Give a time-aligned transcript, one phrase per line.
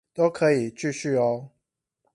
[0.15, 1.51] 都可以繼續喔